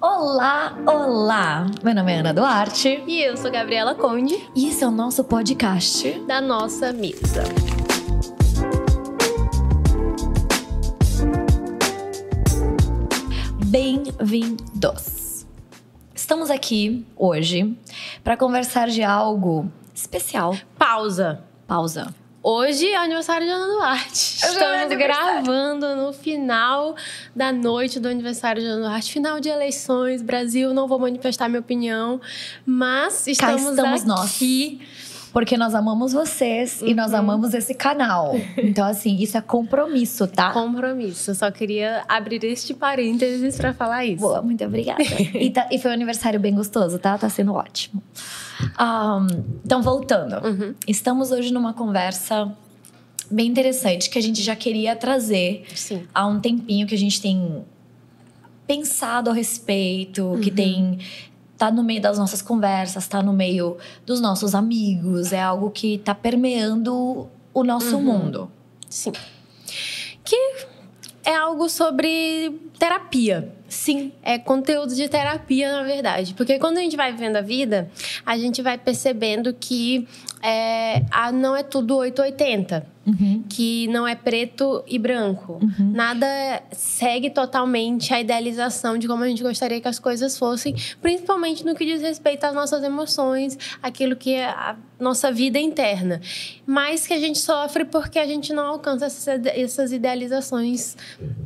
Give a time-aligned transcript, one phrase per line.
[0.00, 1.66] Olá, olá!
[1.82, 3.02] Meu nome é Ana Duarte.
[3.04, 4.48] E eu sou Gabriela Conde.
[4.54, 7.42] E esse é o nosso podcast da nossa mesa.
[13.66, 15.44] Bem-vindos!
[16.14, 17.76] Estamos aqui hoje
[18.22, 20.56] para conversar de algo especial.
[20.78, 21.42] Pausa.
[21.66, 22.14] Pausa.
[22.50, 24.38] Hoje é aniversário de Ana Duarte.
[24.42, 26.96] É Estamos gravando no final
[27.36, 29.12] da noite do aniversário de Ana Duarte.
[29.12, 30.72] Final de eleições, Brasil.
[30.72, 32.18] Não vou manifestar minha opinião,
[32.64, 34.80] mas estamos, estamos aqui.
[34.80, 35.07] Nós.
[35.32, 36.88] Porque nós amamos vocês uhum.
[36.88, 37.18] e nós uhum.
[37.18, 38.34] amamos esse canal.
[38.56, 40.52] Então, assim, isso é compromisso, tá?
[40.52, 41.34] Compromisso.
[41.34, 44.20] Só queria abrir este parênteses para falar isso.
[44.20, 45.02] Boa, muito obrigada.
[45.34, 47.16] e, tá, e, foi um aniversário bem gostoso, tá?
[47.16, 48.02] Tá sendo ótimo.
[48.80, 49.26] Um,
[49.64, 50.44] então, voltando.
[50.46, 50.74] Uhum.
[50.86, 52.52] Estamos hoje numa conversa
[53.30, 56.04] bem interessante que a gente já queria trazer Sim.
[56.14, 57.64] há um tempinho que a gente tem
[58.66, 60.40] pensado a respeito, uhum.
[60.40, 60.98] que tem
[61.58, 65.98] tá no meio das nossas conversas, tá no meio dos nossos amigos, é algo que
[65.98, 68.02] tá permeando o nosso uhum.
[68.02, 68.50] mundo.
[68.88, 69.12] Sim.
[70.24, 70.36] Que
[71.24, 73.52] é algo sobre terapia.
[73.68, 74.12] Sim.
[74.22, 76.32] É conteúdo de terapia, na verdade.
[76.34, 77.90] Porque quando a gente vai vivendo a vida,
[78.24, 80.08] a gente vai percebendo que
[80.42, 83.42] é, a, não é tudo 880 uhum.
[83.48, 85.58] que não é preto e branco.
[85.62, 85.92] Uhum.
[85.92, 86.26] Nada
[86.72, 91.74] segue totalmente a idealização de como a gente gostaria que as coisas fossem, principalmente no
[91.74, 96.20] que diz respeito às nossas emoções, aquilo que é a nossa vida interna.
[96.66, 100.96] Mas que a gente sofre porque a gente não alcança essas, essas idealizações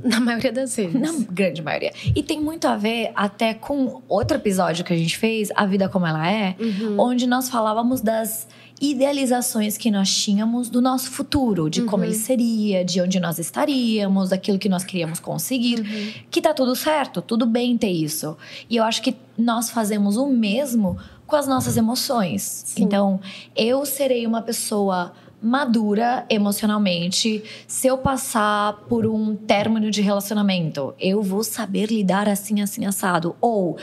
[0.03, 0.95] na maioria das vezes.
[0.95, 1.93] Na grande maioria.
[2.15, 5.89] E tem muito a ver até com outro episódio que a gente fez, A Vida
[5.89, 6.97] Como Ela É, uhum.
[6.99, 8.49] onde nós falávamos das
[8.83, 11.87] idealizações que nós tínhamos do nosso futuro, de uhum.
[11.87, 15.79] como ele seria, de onde nós estaríamos, daquilo que nós queríamos conseguir.
[15.79, 16.13] Uhum.
[16.29, 18.37] Que tá tudo certo, tudo bem ter isso.
[18.69, 22.43] E eu acho que nós fazemos o mesmo com as nossas emoções.
[22.43, 22.83] Sim.
[22.83, 23.21] Então,
[23.55, 30.93] eu serei uma pessoa madura emocionalmente se eu passar por um término de relacionamento.
[30.99, 33.37] Eu vou saber lidar assim, assim, assado.
[33.41, 33.77] Ou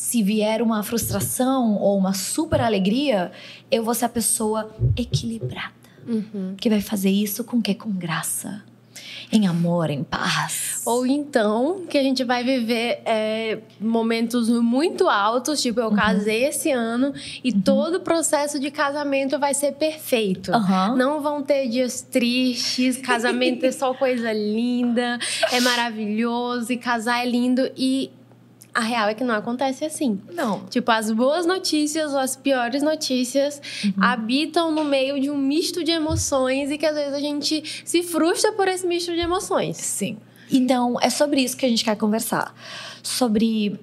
[0.00, 3.30] se vier uma frustração ou uma super alegria,
[3.70, 5.74] eu vou ser a pessoa equilibrada.
[6.08, 6.54] Uhum.
[6.56, 7.74] Que vai fazer isso com que?
[7.74, 8.64] Com graça.
[9.30, 10.80] Em amor, em paz.
[10.86, 15.94] Ou então, que a gente vai viver é, momentos muito altos, tipo, eu uhum.
[15.94, 17.12] casei esse ano
[17.44, 17.60] e uhum.
[17.60, 20.50] todo o processo de casamento vai ser perfeito.
[20.96, 25.18] Não vão ter dias tristes, casamento é só coisa linda,
[25.52, 27.70] é maravilhoso e casar é lindo.
[27.76, 28.10] E
[28.74, 30.20] a real é que não acontece assim.
[30.32, 30.64] Não.
[30.66, 33.92] Tipo, as boas notícias ou as piores notícias uhum.
[34.02, 38.02] habitam no meio de um misto de emoções e que às vezes a gente se
[38.02, 39.76] frustra por esse misto de emoções.
[39.76, 40.16] Sim.
[40.50, 42.54] Então, é sobre isso que a gente quer conversar.
[43.02, 43.78] Sobre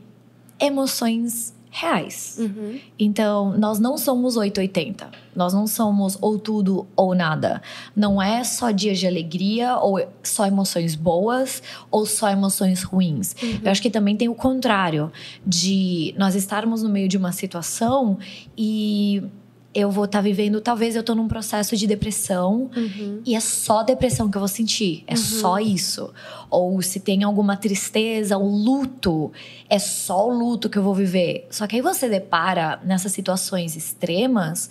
[0.60, 2.38] emoções reais.
[2.40, 2.80] Uhum.
[2.98, 5.12] Então, nós não somos 880.
[5.36, 7.62] Nós não somos ou tudo ou nada.
[7.96, 11.62] Não é só dias de alegria ou só emoções boas
[11.92, 13.36] ou só emoções ruins.
[13.42, 13.60] Uhum.
[13.64, 15.12] Eu acho que também tem o contrário
[15.46, 18.18] de nós estarmos no meio de uma situação
[18.58, 19.22] e
[19.78, 23.22] eu vou estar tá vivendo, talvez eu tô num processo de depressão uhum.
[23.24, 25.18] e é só depressão que eu vou sentir, é uhum.
[25.18, 26.12] só isso.
[26.50, 29.32] Ou se tem alguma tristeza, um luto,
[29.70, 31.46] é só o luto que eu vou viver.
[31.52, 34.68] Só que aí você depara nessas situações extremas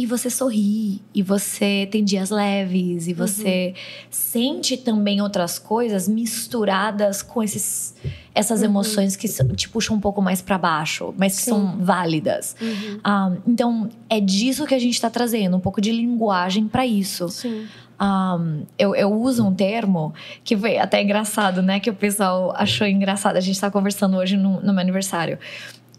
[0.00, 4.06] e você sorri, e você tem dias leves, e você uhum.
[4.10, 7.94] sente também outras coisas misturadas com esses,
[8.34, 8.66] essas uhum.
[8.66, 11.50] emoções que te puxam um pouco mais para baixo, mas que Sim.
[11.50, 12.56] são válidas.
[12.58, 12.94] Uhum.
[12.94, 16.86] Um, ah, então, é disso que a gente está trazendo, um pouco de linguagem para
[16.86, 17.28] isso.
[17.28, 17.60] Sim.
[17.60, 17.66] Um,
[17.98, 18.38] ah,
[18.78, 21.78] eu, eu uso um termo que foi até engraçado, né?
[21.78, 23.36] Que o pessoal achou engraçado.
[23.36, 25.38] A gente está conversando hoje no, no meu aniversário.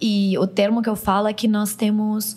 [0.01, 2.35] E o termo que eu falo é que nós temos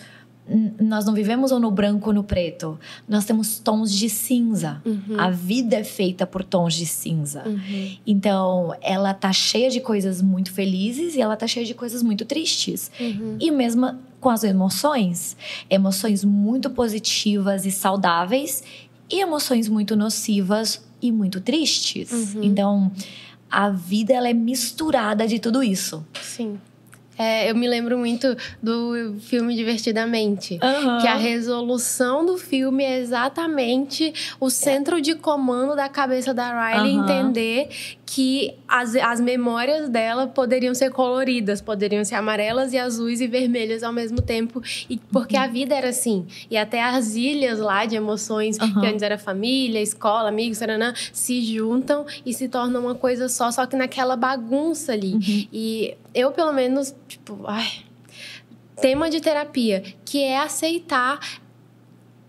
[0.79, 2.79] nós não vivemos ou no branco ou no preto.
[3.09, 4.83] Nós temos tons de cinza.
[4.85, 5.19] Uhum.
[5.19, 7.45] A vida é feita por tons de cinza.
[7.47, 7.97] Uhum.
[8.07, 12.25] Então, ela tá cheia de coisas muito felizes e ela tá cheia de coisas muito
[12.25, 12.91] tristes.
[13.01, 13.39] Uhum.
[13.41, 15.37] E mesmo com as emoções,
[15.69, 18.63] emoções muito positivas e saudáveis
[19.11, 22.35] e emoções muito nocivas e muito tristes.
[22.35, 22.43] Uhum.
[22.43, 22.93] Então,
[23.51, 26.05] a vida ela é misturada de tudo isso.
[26.21, 26.59] Sim.
[27.19, 30.59] É, eu me lembro muito do filme Divertidamente.
[30.63, 30.99] Uhum.
[30.99, 36.97] Que a resolução do filme é exatamente o centro de comando da cabeça da Riley
[36.97, 37.05] uhum.
[37.05, 37.69] entender
[38.15, 43.83] que as, as memórias dela poderiam ser coloridas, poderiam ser amarelas e azuis e vermelhas
[43.83, 45.43] ao mesmo tempo, e porque uhum.
[45.43, 46.25] a vida era assim.
[46.49, 48.81] E até as ilhas lá de emoções, uhum.
[48.81, 53.51] que antes era família, escola, amigos, taranã, se juntam e se tornam uma coisa só,
[53.51, 55.15] só que naquela bagunça ali.
[55.15, 55.49] Uhum.
[55.53, 57.67] E eu, pelo menos, tipo, ai,
[58.81, 61.19] tema de terapia, que é aceitar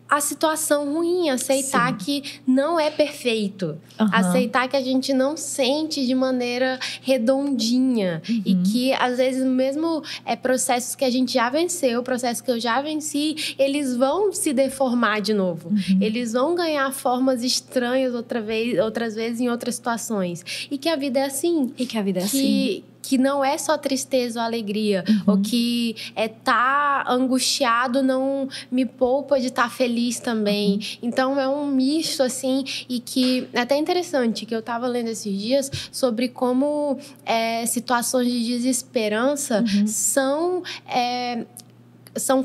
[0.09, 1.97] a situação ruim, aceitar Sim.
[1.97, 4.07] que não é perfeito, uhum.
[4.11, 8.41] aceitar que a gente não sente de maneira redondinha uhum.
[8.45, 12.59] e que às vezes mesmo é processos que a gente já venceu, processos que eu
[12.59, 15.99] já venci, eles vão se deformar de novo, uhum.
[15.99, 20.95] eles vão ganhar formas estranhas outra vez, outras vezes em outras situações e que a
[20.95, 24.39] vida é assim e que a vida é que, assim que não é só tristeza
[24.39, 25.21] ou alegria, uhum.
[25.27, 30.73] ou que é tá angustiado não me poupa de estar tá feliz também.
[30.73, 30.79] Uhum.
[31.03, 35.39] Então é um misto assim e que é até interessante que eu estava lendo esses
[35.39, 39.87] dias sobre como é, situações de desesperança uhum.
[39.87, 41.45] são é,
[42.15, 42.43] são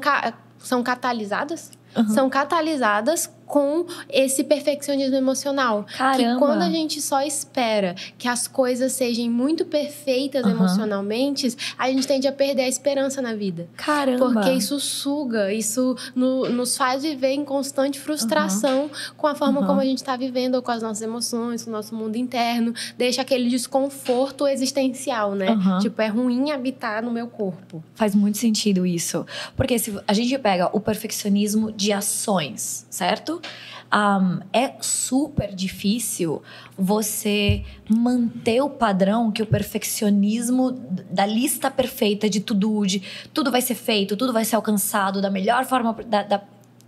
[0.59, 1.71] são catalisadas
[2.15, 5.85] são catalisadas com esse perfeccionismo emocional.
[5.97, 6.33] Caramba.
[6.35, 10.53] Que quando a gente só espera que as coisas sejam muito perfeitas uhum.
[10.53, 13.69] emocionalmente, a gente tende a perder a esperança na vida.
[13.77, 14.19] Caramba.
[14.33, 18.91] Porque isso suga, isso no, nos faz viver em constante frustração uhum.
[19.17, 21.73] com a forma como a gente está vivendo, ou com as nossas emoções, com o
[21.73, 22.73] nosso mundo interno.
[22.97, 25.49] Deixa aquele desconforto existencial, né?
[25.81, 27.83] Tipo, é ruim habitar no meu corpo.
[27.95, 29.27] Faz muito sentido isso.
[29.57, 33.40] Porque se a gente pega o perfeccionismo de ações, certo?
[33.93, 36.41] Um, é super difícil
[36.79, 40.71] você manter o padrão que o perfeccionismo
[41.11, 43.03] da lista perfeita de tudo, de
[43.35, 46.41] tudo vai ser feito, tudo vai ser alcançado da melhor forma, da, da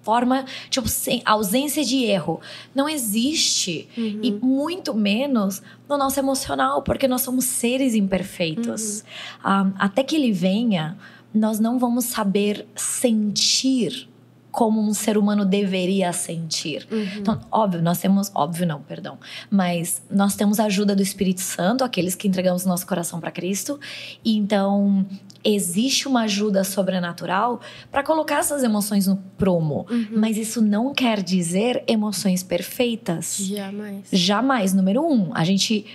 [0.03, 2.41] forma, tipo, sem ausência de erro.
[2.75, 3.89] Não existe.
[3.97, 4.21] Uhum.
[4.23, 9.05] E muito menos no nosso emocional, porque nós somos seres imperfeitos.
[9.45, 9.51] Uhum.
[9.51, 10.97] Um, até que ele venha,
[11.35, 14.09] nós não vamos saber sentir
[14.53, 16.87] como um ser humano deveria sentir.
[16.93, 17.07] Uhum.
[17.19, 19.19] Então, óbvio, nós temos, óbvio não, perdão,
[19.51, 23.81] mas nós temos a ajuda do Espírito Santo, aqueles que entregamos nosso coração para Cristo.
[24.23, 25.07] E então,
[25.43, 30.09] existe uma ajuda sobrenatural para colocar essas emoções no prumo, uhum.
[30.13, 33.39] mas isso não quer dizer emoções perfeitas.
[33.39, 34.09] Jamais.
[34.13, 34.75] Jamais.
[34.75, 35.87] Número um, a gente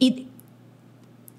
[0.00, 0.28] e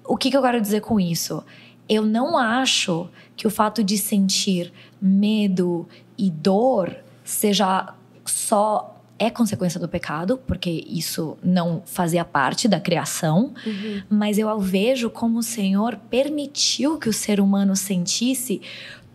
[0.04, 1.42] o que, que eu quero dizer com isso?
[1.88, 5.88] Eu não acho que o fato de sentir medo
[6.18, 13.54] e dor seja só é consequência do pecado, porque isso não fazia parte da criação,
[13.64, 14.02] uhum.
[14.10, 18.60] mas eu vejo como o Senhor permitiu que o ser humano sentisse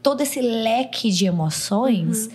[0.01, 2.31] todo esse leque de emoções uhum.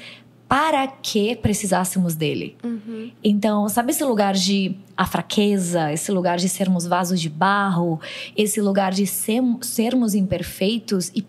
[0.48, 2.56] para que precisássemos dele.
[2.62, 3.10] Uhum.
[3.22, 8.00] Então, sabe esse lugar de a fraqueza, esse lugar de sermos vasos de barro,
[8.36, 11.26] esse lugar de ser, sermos imperfeitos e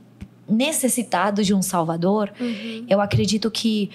[0.50, 2.86] necessitado de um Salvador, uhum.
[2.90, 3.90] eu acredito que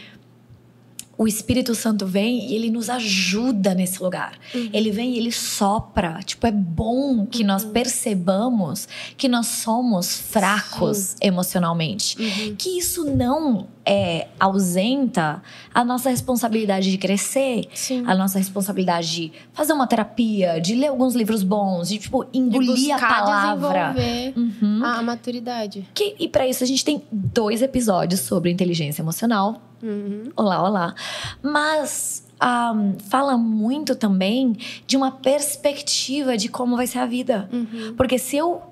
[1.22, 4.32] o Espírito Santo vem e ele nos ajuda nesse lugar.
[4.52, 4.70] Uhum.
[4.72, 6.18] Ele vem e ele sopra.
[6.24, 7.46] Tipo, é bom que uhum.
[7.46, 11.16] nós percebamos que nós somos fracos Sim.
[11.22, 12.20] emocionalmente.
[12.20, 12.56] Uhum.
[12.56, 15.42] Que isso não é, ausenta
[15.72, 18.02] a nossa responsabilidade de crescer, Sim.
[18.04, 22.74] a nossa responsabilidade de fazer uma terapia, de ler alguns livros bons, de tipo engolir
[22.74, 23.94] de a palavra,
[24.36, 24.84] uhum.
[24.84, 25.86] a maturidade.
[25.94, 29.60] Que, e para isso a gente tem dois episódios sobre inteligência emocional.
[29.82, 30.30] Uhum.
[30.36, 30.94] Olá, olá.
[31.42, 34.56] Mas um, fala muito também
[34.86, 37.94] de uma perspectiva de como vai ser a vida, uhum.
[37.96, 38.62] porque se eu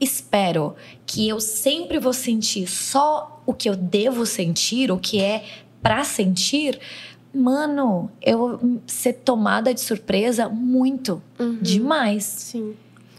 [0.00, 0.74] espero
[1.06, 5.44] que eu sempre vou sentir só o que eu devo sentir, o que é
[5.80, 6.78] para sentir,
[7.34, 11.58] mano, eu vou ser tomada de surpresa muito, uhum.
[11.60, 12.24] demais.
[12.24, 12.74] Sim.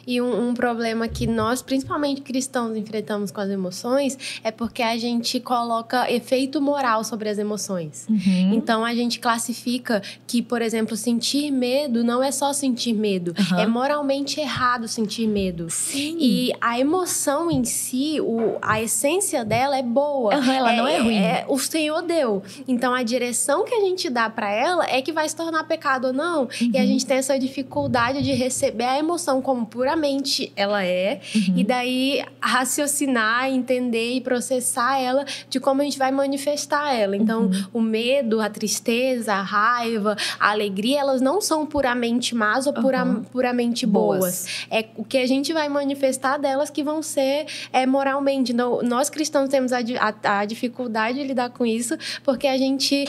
[0.05, 4.97] E um, um, problema que nós, principalmente cristãos, enfrentamos com as emoções é porque a
[4.97, 8.05] gente coloca efeito moral sobre as emoções.
[8.09, 8.53] Uhum.
[8.53, 13.59] Então a gente classifica que, por exemplo, sentir medo não é só sentir medo, uhum.
[13.59, 15.69] é moralmente errado sentir medo.
[15.69, 16.17] Sim.
[16.19, 20.35] E a emoção em si, o, a essência dela é boa.
[20.35, 21.15] Uhum, ela é, não é ruim.
[21.15, 22.43] É, o Senhor deu.
[22.67, 26.07] Então a direção que a gente dá para ela é que vai se tornar pecado
[26.07, 26.49] ou não.
[26.59, 26.87] E a uhum.
[26.87, 31.57] gente tem essa dificuldade de receber a emoção como pura puramente ela é, uhum.
[31.57, 37.15] e daí raciocinar, entender e processar ela de como a gente vai manifestar ela.
[37.15, 37.65] Então, uhum.
[37.73, 43.05] o medo, a tristeza, a raiva, a alegria, elas não são puramente más ou pura,
[43.05, 43.23] uhum.
[43.23, 44.19] puramente boas.
[44.19, 44.47] boas.
[44.71, 48.51] É o que a gente vai manifestar delas que vão ser é, moralmente.
[48.51, 53.05] Então, nós cristãos temos a, a, a dificuldade de lidar com isso, porque a gente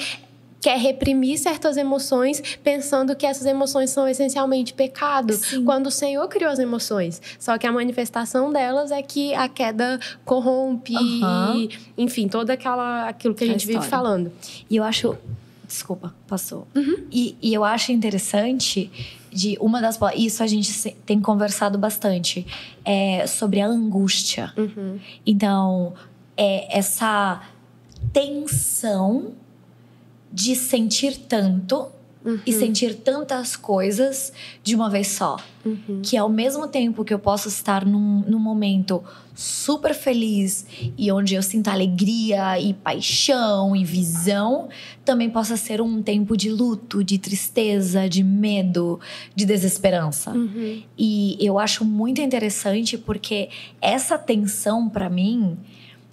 [0.65, 5.63] quer reprimir certas emoções, pensando que essas emoções são essencialmente pecado, Sim.
[5.63, 7.21] quando o Senhor criou as emoções.
[7.39, 11.69] Só que a manifestação delas é que a queda corrompe, uhum.
[11.99, 13.81] enfim, toda aquela aquilo que a, a gente história.
[13.81, 14.33] vive falando.
[14.71, 15.19] E eu acho
[15.67, 16.67] Desculpa, passou.
[16.75, 17.07] Uhum.
[17.11, 18.91] E, e, eu acho interessante
[19.31, 22.47] de uma das isso a gente tem conversado bastante
[22.85, 24.53] é sobre a angústia.
[24.57, 24.99] Uhum.
[25.27, 25.93] Então
[26.37, 27.43] é essa
[28.13, 29.33] tensão
[30.35, 31.87] de sentir tanto
[32.25, 32.41] uhum.
[32.45, 34.33] e sentir tantas coisas
[34.65, 35.37] de uma vez só.
[35.65, 36.01] Uhum.
[36.03, 39.01] Que ao mesmo tempo que eu posso estar num, num momento
[39.33, 40.67] super feliz
[40.99, 44.69] e onde eu sinto alegria e paixão e visão,
[45.05, 48.99] também possa ser um tempo de luto, de tristeza, de medo,
[49.37, 50.33] de desesperança.
[50.33, 50.83] Uhum.
[50.99, 53.49] E eu acho muito interessante porque
[53.81, 55.57] essa tensão para mim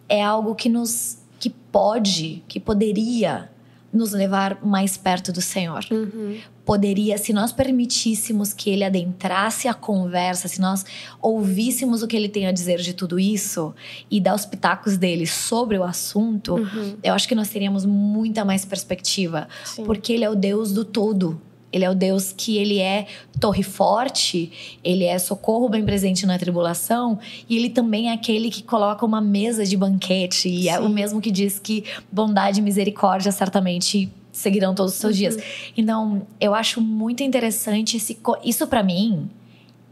[0.08, 3.51] é algo que nos que pode, que poderia
[3.94, 5.86] nos levar mais perto do Senhor.
[5.92, 6.40] Uhum.
[6.66, 10.86] Poderia, se nós permitíssemos que Ele adentrasse a conversa, se nós
[11.22, 13.74] ouvíssemos o que Ele tem a dizer de tudo isso
[14.10, 16.98] e dar os pitacos dele sobre o assunto, uhum.
[17.04, 19.48] eu acho que nós teríamos muita mais perspectiva.
[19.66, 19.84] Sim.
[19.84, 21.42] Porque Ele é o Deus do todo.
[21.72, 23.08] Ele é o Deus que ele é
[23.40, 24.52] torre forte,
[24.84, 29.22] ele é socorro bem presente na tribulação, e ele também é aquele que coloca uma
[29.22, 30.70] mesa de banquete, e Sim.
[30.70, 35.20] é o mesmo que diz que bondade e misericórdia certamente seguirão todos os seus uhum.
[35.20, 35.38] dias.
[35.78, 39.30] Então, eu acho muito interessante esse isso para mim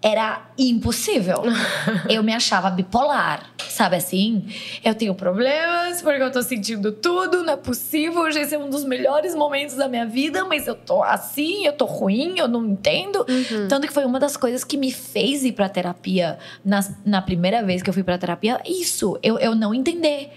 [0.02, 1.44] era impossível.
[2.10, 4.48] eu me achava bipolar, sabe assim?
[4.84, 8.22] Eu tenho problemas porque eu tô sentindo tudo, não é possível.
[8.22, 11.74] Hoje esse é um dos melhores momentos da minha vida, mas eu tô assim, eu
[11.74, 13.26] tô ruim, eu não entendo.
[13.28, 13.68] Uhum.
[13.68, 17.62] Tanto que foi uma das coisas que me fez ir pra terapia na, na primeira
[17.64, 18.62] vez que eu fui pra terapia.
[18.66, 20.32] Isso, eu, eu não entender.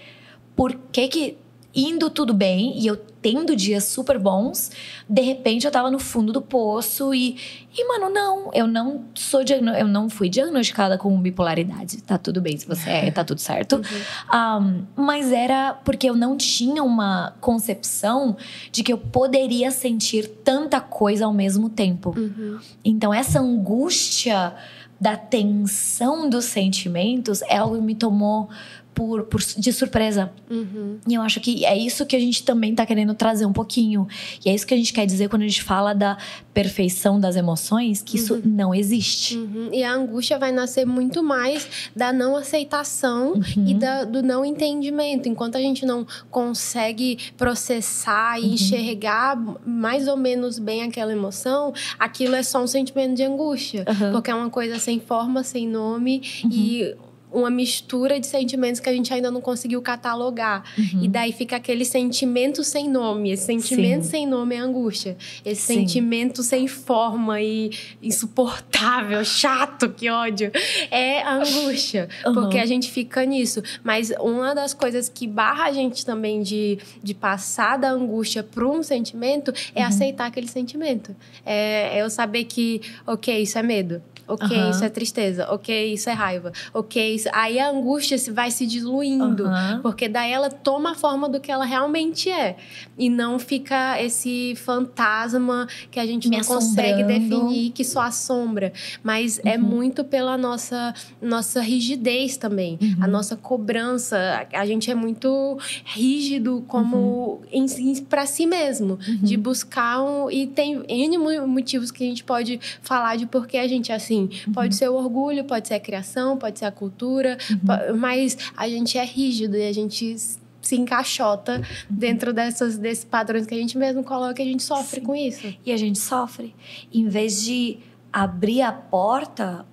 [0.55, 1.37] Por que que
[1.75, 4.69] indo tudo bem e eu tendo dias super bons,
[5.09, 7.37] de repente eu tava no fundo do poço e,
[7.75, 9.41] e mano, não, eu não sou
[9.77, 12.03] eu não fui diagnosticada com bipolaridade.
[12.03, 13.77] Tá tudo bem se você é, tá tudo certo.
[13.77, 14.83] Uhum.
[14.97, 18.35] Um, mas era porque eu não tinha uma concepção
[18.71, 22.13] de que eu poderia sentir tanta coisa ao mesmo tempo.
[22.15, 22.59] Uhum.
[22.83, 24.53] Então essa angústia
[24.99, 28.49] da tensão dos sentimentos é algo que me tomou
[28.93, 30.31] por, por, de surpresa.
[30.49, 30.99] Uhum.
[31.07, 34.07] E eu acho que é isso que a gente também está querendo trazer um pouquinho.
[34.45, 36.17] E é isso que a gente quer dizer quando a gente fala da
[36.53, 38.23] perfeição das emoções, que uhum.
[38.23, 39.37] isso não existe.
[39.37, 39.69] Uhum.
[39.71, 43.79] E a angústia vai nascer muito mais da não aceitação e uhum.
[43.79, 45.27] da, do não entendimento.
[45.27, 48.53] Enquanto a gente não consegue processar e uhum.
[48.53, 49.35] enxergar
[49.65, 53.85] mais ou menos bem aquela emoção, aquilo é só um sentimento de angústia.
[54.11, 56.21] Porque é uma coisa sem forma, sem nome
[56.51, 56.95] e
[57.33, 60.63] uma mistura de sentimentos que a gente ainda não conseguiu catalogar.
[60.77, 61.03] Uhum.
[61.03, 63.31] E daí fica aquele sentimento sem nome.
[63.31, 64.09] Esse sentimento Sim.
[64.09, 65.17] sem nome é angústia.
[65.43, 65.73] Esse Sim.
[65.79, 67.71] sentimento sem forma e
[68.01, 70.51] insuportável, chato, que ódio,
[70.91, 72.07] é angústia.
[72.25, 72.33] Uhum.
[72.33, 73.61] Porque a gente fica nisso.
[73.83, 78.67] Mas uma das coisas que barra a gente também de, de passar da angústia para
[78.67, 79.87] um sentimento é uhum.
[79.87, 81.15] aceitar aquele sentimento.
[81.45, 84.01] É, é eu saber que, ok, isso é medo.
[84.27, 85.47] Ok, isso é tristeza.
[85.51, 86.51] Ok, isso é raiva.
[86.73, 87.22] Ok, isso...
[87.31, 89.45] aí a angústia vai se diluindo.
[89.45, 89.81] Uhum.
[89.81, 92.55] Porque daí ela toma a forma do que ela realmente é.
[92.97, 98.71] E não fica esse fantasma que a gente Me não consegue definir, que só assombra.
[99.03, 99.53] Mas é uhum.
[99.53, 102.79] é muito pela nossa, nossa rigidez também.
[103.01, 103.11] A uhum.
[103.11, 104.47] nossa cobrança.
[104.53, 108.05] A gente é muito rígido como uhum.
[108.09, 108.97] para si mesmo.
[109.21, 109.41] De uhum.
[109.41, 110.31] buscar um...
[110.31, 113.95] E tem N motivos que a gente pode falar de por que a gente é
[113.95, 114.29] assim assim.
[114.47, 114.53] Uhum.
[114.53, 117.97] Pode ser o orgulho, pode ser a criação, pode ser a cultura, uhum.
[117.97, 120.15] mas a gente é rígido e a gente
[120.61, 125.01] se encaixota dentro dessas, desses padrões que a gente mesmo coloca e a gente sofre
[125.01, 125.05] Sim.
[125.05, 125.53] com isso.
[125.65, 126.55] E a gente sofre.
[126.91, 127.77] Em vez de
[128.11, 129.65] abrir a porta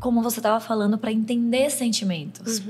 [0.00, 2.66] como você estava falando, para entender sentimentos, uhum.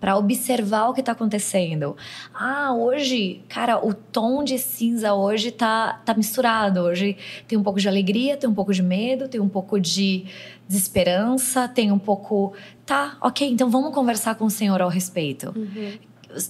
[0.00, 1.96] para observar o que está acontecendo.
[2.32, 6.80] Ah, hoje, cara, o tom de cinza hoje tá, tá misturado.
[6.80, 7.16] Hoje
[7.48, 10.26] tem um pouco de alegria, tem um pouco de medo, tem um pouco de
[10.68, 12.52] desesperança, tem um pouco.
[12.86, 15.52] Tá, ok, então vamos conversar com o Senhor ao respeito.
[15.56, 15.98] Uhum.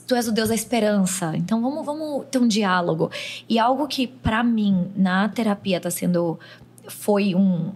[0.06, 3.10] Tu és o Deus da esperança, então vamos, vamos ter um diálogo.
[3.48, 6.38] E algo que, para mim, na terapia, tá sendo.
[6.88, 7.72] Foi um,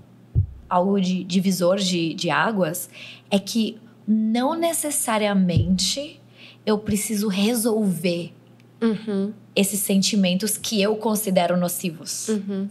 [0.69, 2.89] algo de divisor de, de águas
[3.31, 6.21] é que não necessariamente
[6.65, 8.33] eu preciso resolver
[8.81, 9.33] uhum.
[9.55, 12.29] esses sentimentos que eu considero nocivos.
[12.29, 12.69] Uhum.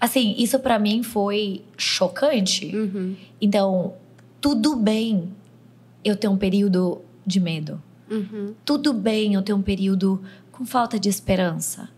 [0.00, 2.74] Assim, isso para mim foi chocante.
[2.74, 3.16] Uhum.
[3.40, 3.94] Então,
[4.40, 5.32] tudo bem
[6.04, 7.82] eu ter um período de medo.
[8.10, 8.54] Uhum.
[8.64, 10.22] Tudo bem eu ter um período
[10.52, 11.88] com falta de esperança.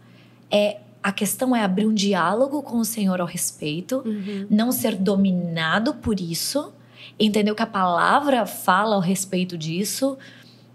[0.51, 4.45] É a questão é abrir um diálogo com o Senhor ao respeito, uhum.
[4.51, 6.73] não ser dominado por isso,
[7.17, 10.19] entender o que a palavra fala ao respeito disso.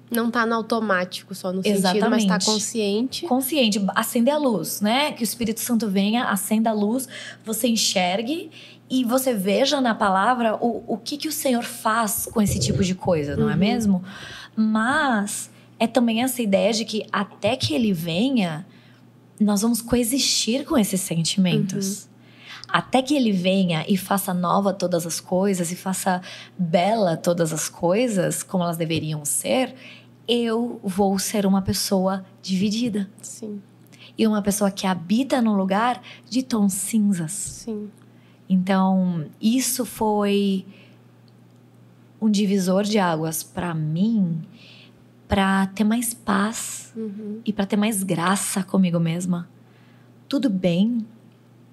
[0.10, 1.84] Não tá no automático só no Exatamente.
[1.84, 3.26] sentido, mas tá consciente.
[3.28, 5.12] Consciente, acender a luz, né?
[5.12, 7.10] Que o Espírito Santo venha, acenda a luz,
[7.44, 8.50] você enxergue
[8.90, 12.86] e você veja na palavra o, o que, que o Senhor faz com esse tipo
[12.86, 13.52] de coisa, não é uhum.
[13.52, 14.04] é mesmo?
[14.56, 18.66] Mas é também essa ideia de que até que ele venha,
[19.44, 22.04] nós vamos coexistir com esses sentimentos.
[22.04, 22.12] Uhum.
[22.68, 26.22] Até que ele venha e faça nova todas as coisas e faça
[26.58, 29.76] bela todas as coisas como elas deveriam ser,
[30.28, 33.10] eu vou ser uma pessoa dividida.
[33.22, 33.62] Sim.
[34.18, 37.32] E uma pessoa que habita num lugar de tons cinzas.
[37.32, 37.90] Sim.
[38.48, 40.66] Então, isso foi
[42.22, 44.42] um divisor de águas para mim
[45.32, 47.40] para ter mais paz uhum.
[47.46, 49.48] e para ter mais graça comigo mesma.
[50.28, 51.06] Tudo bem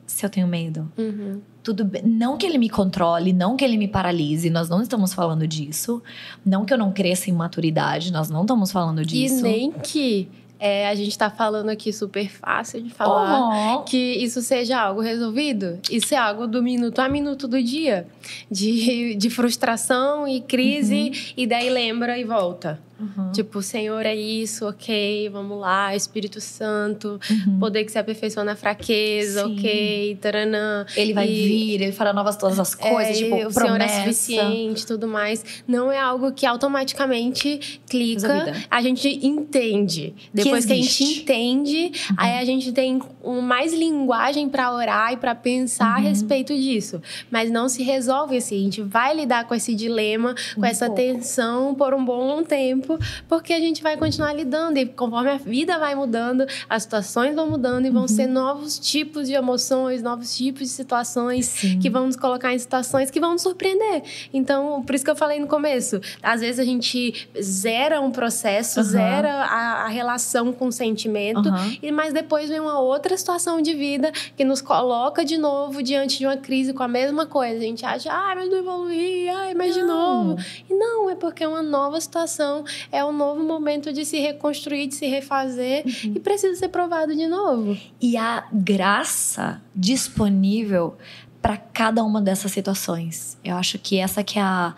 [0.06, 0.88] se eu tenho medo.
[0.96, 1.40] Uhum.
[1.60, 2.02] Tudo bem.
[2.04, 6.00] Não que ele me controle, não que ele me paralise, nós não estamos falando disso.
[6.46, 9.40] Não que eu não cresça em maturidade, nós não estamos falando disso.
[9.40, 10.28] E nem que
[10.60, 13.40] é, a gente está falando aqui super fácil de falar
[13.78, 13.82] uhum.
[13.82, 15.80] que isso seja algo resolvido.
[15.90, 18.06] Isso é algo do minuto a minuto do dia.
[18.48, 21.32] De, de frustração e crise, uhum.
[21.36, 22.86] e daí lembra e volta.
[22.98, 23.30] Uhum.
[23.30, 27.58] Tipo, Senhor é isso, ok, vamos lá, Espírito Santo, uhum.
[27.60, 29.56] poder que se aperfeiçoa na fraqueza, Sim.
[29.56, 30.84] ok, taranã.
[30.96, 33.60] Ele vai e, vir, ele fará novas todas as coisas, é, tipo, o promessa.
[33.60, 35.44] Senhor é suficiente, tudo mais.
[35.66, 40.14] Não é algo que automaticamente clica, a gente entende.
[40.34, 42.16] Depois que, que a gente entende, uhum.
[42.16, 46.08] aí a gente tem um, mais linguagem para orar e para pensar a uhum.
[46.08, 47.00] respeito disso.
[47.30, 50.86] Mas não se resolve assim, a gente vai lidar com esse dilema, com um essa
[50.86, 51.00] pouco.
[51.00, 55.36] tensão por um bom tempo tempo, porque a gente vai continuar lidando e conforme a
[55.36, 58.08] vida vai mudando, as situações vão mudando e vão uhum.
[58.08, 61.78] ser novos tipos de emoções, novos tipos de situações Sim.
[61.78, 64.02] que vão nos colocar em situações que vão nos surpreender.
[64.32, 68.80] Então, por isso que eu falei no começo, às vezes a gente zera um processo,
[68.80, 68.86] uhum.
[68.86, 71.76] zera a, a, relação com o sentimento, uhum.
[71.82, 76.18] e mas depois vem uma outra situação de vida que nos coloca de novo diante
[76.18, 77.56] de uma crise com a mesma coisa.
[77.56, 79.82] A gente acha, ah, mas não evoluí, ai, mas não.
[79.82, 80.36] de novo.
[80.70, 84.86] E não, é porque é uma nova situação é um novo momento de se reconstruir,
[84.86, 86.12] de se refazer uhum.
[86.16, 87.76] e precisa ser provado de novo.
[88.00, 90.96] E a graça disponível
[91.40, 93.38] para cada uma dessas situações.
[93.44, 94.74] Eu acho que essa que é a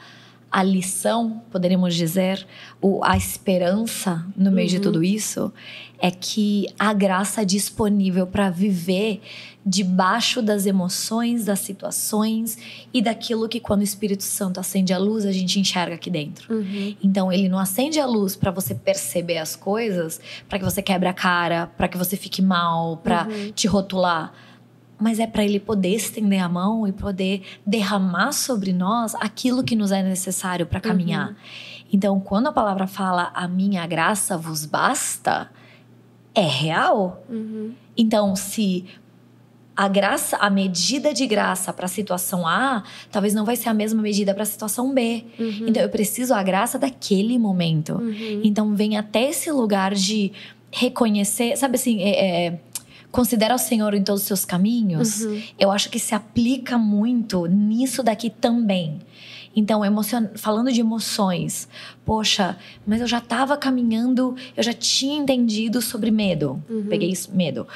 [0.50, 2.44] a lição, poderíamos dizer,
[2.80, 4.74] o, a esperança no meio uhum.
[4.74, 5.52] de tudo isso,
[6.00, 9.20] é que a graça disponível para viver
[9.64, 12.58] debaixo das emoções, das situações
[12.92, 16.52] e daquilo que quando o Espírito Santo acende a luz, a gente enxerga aqui dentro.
[16.52, 16.96] Uhum.
[17.02, 21.08] Então ele não acende a luz para você perceber as coisas, para que você quebre
[21.08, 23.52] a cara, para que você fique mal, para uhum.
[23.52, 24.32] te rotular
[25.00, 29.74] mas é para ele poder estender a mão e poder derramar sobre nós aquilo que
[29.74, 31.30] nos é necessário para caminhar.
[31.30, 31.34] Uhum.
[31.92, 35.50] Então, quando a palavra fala a minha graça vos basta,
[36.34, 37.24] é real.
[37.28, 37.72] Uhum.
[37.96, 38.84] Então, se
[39.76, 43.74] a graça, a medida de graça para a situação A, talvez não vai ser a
[43.74, 45.24] mesma medida para a situação B.
[45.38, 45.68] Uhum.
[45.68, 47.94] Então, eu preciso a graça daquele momento.
[47.94, 48.42] Uhum.
[48.44, 50.32] Então, vem até esse lugar de
[50.70, 52.60] reconhecer, sabe assim, é, é
[53.10, 55.42] considera o Senhor em todos os seus caminhos, uhum.
[55.58, 59.00] eu acho que se aplica muito nisso daqui também.
[59.54, 60.28] Então, emocion...
[60.36, 61.68] falando de emoções,
[62.04, 66.62] poxa, mas eu já estava caminhando, eu já tinha entendido sobre medo.
[66.68, 66.86] Uhum.
[66.88, 67.66] Peguei isso, medo.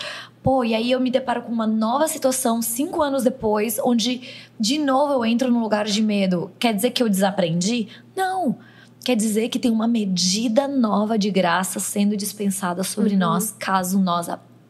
[0.42, 4.20] Pô, e aí eu me deparo com uma nova situação cinco anos depois, onde
[4.60, 6.50] de novo eu entro num lugar de medo.
[6.58, 7.88] Quer dizer que eu desaprendi?
[8.14, 8.56] Não.
[9.04, 13.20] Quer dizer que tem uma medida nova de graça sendo dispensada sobre uhum.
[13.20, 14.28] nós, caso nós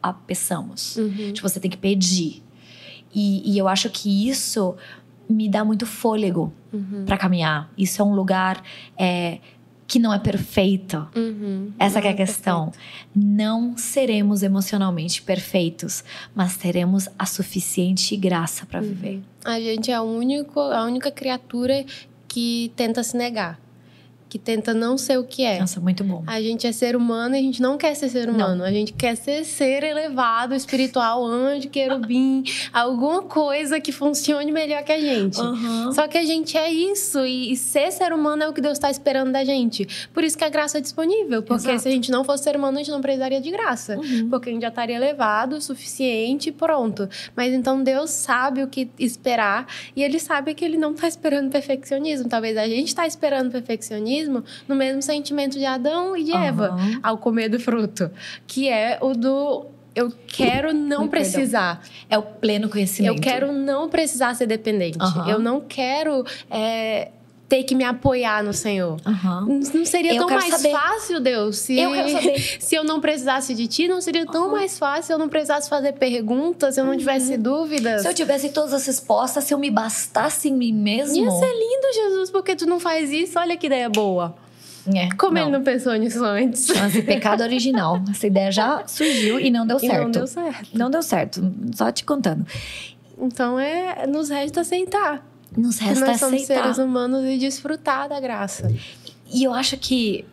[0.09, 0.97] a peçamos.
[0.97, 1.33] Uhum.
[1.33, 2.43] Tipo, você tem que pedir.
[3.13, 4.75] E, e, eu acho que isso
[5.29, 7.05] me dá muito fôlego uhum.
[7.05, 7.71] para caminhar.
[7.77, 8.61] Isso é um lugar
[8.97, 9.39] é,
[9.87, 11.07] que não é perfeito.
[11.15, 11.71] Uhum.
[11.79, 12.71] Essa é a é questão.
[12.71, 13.09] Perfeito.
[13.15, 16.03] Não seremos emocionalmente perfeitos,
[16.35, 19.15] mas teremos a suficiente graça para viver.
[19.15, 19.23] Uhum.
[19.45, 21.85] A gente é a, único, a única criatura
[22.27, 23.64] que tenta se negar
[24.35, 25.59] que tenta não ser o que é.
[25.59, 26.21] Nossa, muito bom.
[26.27, 28.57] A gente é ser humano e a gente não quer ser ser humano.
[28.57, 28.65] Não.
[28.65, 32.43] A gente quer ser ser elevado, espiritual, anjo, querubim,
[32.73, 35.39] alguma coisa que funcione melhor que a gente.
[35.39, 35.93] Uhum.
[35.93, 38.73] Só que a gente é isso e, e, ser ser humano é o que Deus
[38.73, 39.87] está esperando da gente.
[40.13, 41.41] Por isso que a graça é disponível.
[41.41, 41.83] Porque Exato.
[41.83, 43.95] se a gente não fosse ser humano, a gente não precisaria de graça.
[43.95, 44.29] Uhum.
[44.29, 47.07] Porque a gente já estaria elevado o suficiente e pronto.
[47.37, 51.49] Mas então Deus sabe o que esperar e ele sabe que ele não está esperando
[51.49, 52.27] perfeccionismo.
[52.27, 56.75] Talvez a gente está esperando perfeccionismo cristianismo no mesmo sentimento de Adão e de Eva
[57.01, 58.09] ao comer do fruto,
[58.47, 61.81] que é o do eu quero não precisar.
[62.09, 63.15] É o pleno conhecimento.
[63.15, 64.97] Eu quero não precisar ser dependente.
[64.97, 65.29] Uhum.
[65.29, 67.11] Eu não quero é,
[67.55, 68.97] ter que me apoiar no Senhor.
[69.05, 69.61] Uhum.
[69.73, 70.71] Não seria eu tão mais saber.
[70.71, 71.91] fácil, Deus, se eu,
[72.59, 74.51] se eu não precisasse de ti, não seria tão uhum.
[74.51, 76.97] mais fácil se eu não precisasse fazer perguntas, se eu não uhum.
[76.97, 78.01] tivesse dúvidas.
[78.01, 81.15] Se eu tivesse todas as respostas, se eu me bastasse em mim mesmo.
[81.15, 83.39] Ia ser lindo, Jesus, porque tu não faz isso.
[83.39, 84.35] Olha que ideia boa.
[84.93, 85.41] É, Como não.
[85.43, 86.67] ele não pensou nisso antes?
[86.67, 88.01] Mas pecado original.
[88.09, 89.95] Essa ideia já surgiu e não deu certo.
[89.95, 90.69] E não deu certo.
[90.73, 91.53] Não deu certo.
[91.73, 92.45] Só te contando.
[93.17, 95.25] Então é, nos resta aceitar.
[95.57, 96.63] Nos resta nós somos aceitar.
[96.63, 98.73] seres humanos e desfrutar da graça.
[99.33, 100.25] E eu acho que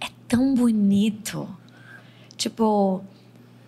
[0.00, 1.48] é tão bonito.
[2.36, 3.02] Tipo,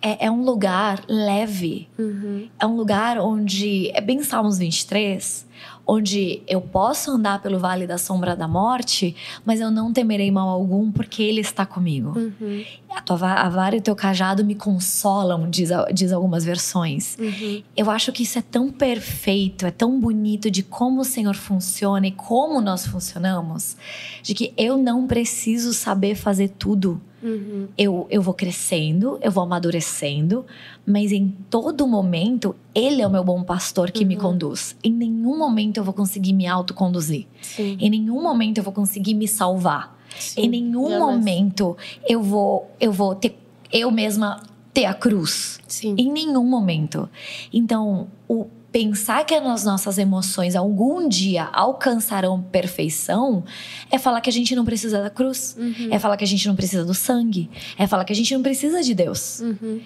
[0.07, 1.89] é, é um lugar leve.
[1.99, 2.47] Uhum.
[2.57, 3.91] É um lugar onde.
[3.93, 5.45] É bem Salmos 23,
[5.85, 9.15] onde eu posso andar pelo vale da sombra da morte,
[9.45, 12.17] mas eu não temerei mal algum, porque Ele está comigo.
[12.17, 12.63] Uhum.
[12.89, 17.17] A, tua, a vara e o teu cajado me consolam, diz, diz algumas versões.
[17.19, 17.61] Uhum.
[17.75, 22.07] Eu acho que isso é tão perfeito, é tão bonito de como o Senhor funciona
[22.07, 23.75] e como nós funcionamos,
[24.23, 27.01] de que eu não preciso saber fazer tudo.
[27.27, 27.67] Uhum.
[27.77, 30.45] Eu, eu vou crescendo, eu vou amadurecendo,
[30.85, 34.07] mas em todo momento, Ele é o meu bom pastor que uhum.
[34.07, 34.75] me conduz.
[34.83, 37.25] Em nenhum momento eu vou conseguir me autoconduzir.
[37.41, 37.77] Sim.
[37.79, 39.97] Em nenhum momento eu vou conseguir me salvar.
[40.17, 40.41] Sim.
[40.41, 41.75] Em nenhum momento
[42.07, 43.37] eu vou, eu vou ter
[43.71, 44.41] eu mesma
[44.73, 45.59] ter a cruz.
[45.67, 45.95] Sim.
[45.97, 47.09] Em nenhum momento.
[47.51, 53.43] Então, o pensar que as nossas emoções algum dia alcançarão perfeição
[53.89, 55.89] é falar que a gente não precisa da cruz, uhum.
[55.89, 58.43] é falar que a gente não precisa do sangue, é falar que a gente não
[58.43, 59.39] precisa de Deus.
[59.39, 59.81] Uhum.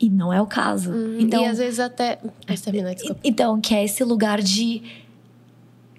[0.00, 0.90] E não é o caso.
[0.90, 1.20] Uhum.
[1.20, 2.18] Então, e às vezes até.
[2.64, 4.82] Terminar, então, que é esse lugar de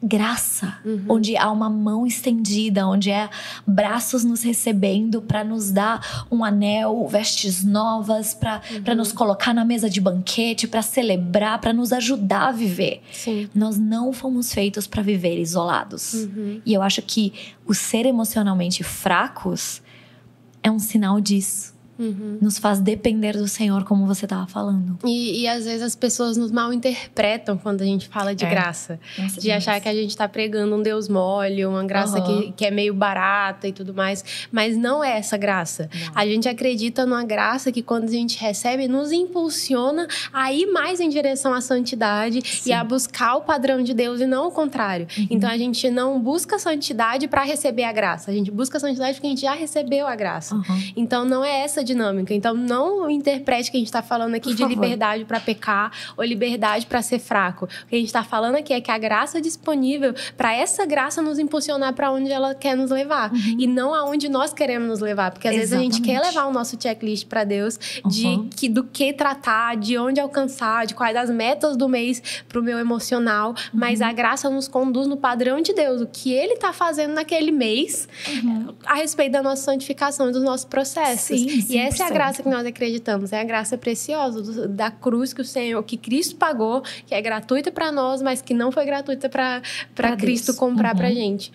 [0.03, 1.05] graça, uhum.
[1.07, 3.29] onde há uma mão estendida, onde é
[3.65, 8.95] braços nos recebendo para nos dar um anel, vestes novas, para uhum.
[8.95, 13.01] nos colocar na mesa de banquete, para celebrar, para nos ajudar a viver.
[13.13, 13.49] Sim.
[13.55, 16.13] Nós não fomos feitos para viver isolados.
[16.13, 16.61] Uhum.
[16.65, 17.33] E eu acho que
[17.65, 19.81] o ser emocionalmente fracos
[20.61, 21.72] é um sinal disso.
[21.97, 22.39] Uhum.
[22.41, 24.97] Nos faz depender do Senhor, como você estava falando.
[25.05, 28.49] E, e, às vezes as pessoas nos mal interpretam quando a gente fala de é.
[28.49, 28.99] graça.
[29.17, 32.41] Nossa, de achar que a gente está pregando um Deus mole, uma graça uhum.
[32.41, 34.47] que, que é meio barata e tudo mais.
[34.51, 35.89] Mas não é essa graça.
[35.93, 36.11] Não.
[36.15, 40.99] A gente acredita numa graça que, quando a gente recebe, nos impulsiona a ir mais
[40.99, 42.69] em direção à santidade Sim.
[42.69, 45.07] e a buscar o padrão de Deus e não o contrário.
[45.17, 45.27] Uhum.
[45.29, 48.31] Então a gente não busca santidade para receber a graça.
[48.31, 50.59] A gente busca a santidade porque a gente já recebeu a graça.
[50.95, 52.33] Então não é essa dinâmica.
[52.33, 54.73] Então, não interprete que a gente está falando aqui Por de favor.
[54.73, 57.65] liberdade para pecar ou liberdade para ser fraco.
[57.65, 60.85] O que a gente está falando aqui é que a graça é disponível para essa
[60.85, 63.57] graça nos impulsionar para onde ela quer nos levar uhum.
[63.59, 65.31] e não aonde nós queremos nos levar.
[65.31, 65.87] Porque às Exatamente.
[65.87, 68.49] vezes a gente quer levar o nosso checklist para Deus de uhum.
[68.49, 72.63] que, do que tratar, de onde alcançar, de quais as metas do mês para o
[72.63, 73.55] meu emocional, uhum.
[73.73, 77.51] mas a graça nos conduz no padrão de Deus, o que Ele está fazendo naquele
[77.51, 78.73] mês uhum.
[78.85, 81.39] a respeito da nossa santificação e dos nossos processos.
[81.39, 81.72] Sim, sim.
[81.73, 85.33] E essa é a graça que nós acreditamos, é a graça preciosa do, da cruz
[85.33, 88.85] que o Senhor, que Cristo pagou, que é gratuita para nós, mas que não foi
[88.85, 89.61] gratuita para
[90.17, 90.57] Cristo Deus.
[90.57, 90.97] comprar uhum.
[90.97, 91.51] para gente